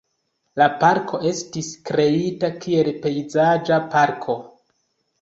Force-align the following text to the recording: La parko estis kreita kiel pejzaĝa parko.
La 0.61 0.67
parko 0.83 1.19
estis 1.33 1.69
kreita 1.91 2.51
kiel 2.65 2.93
pejzaĝa 3.07 3.83
parko. 3.97 4.43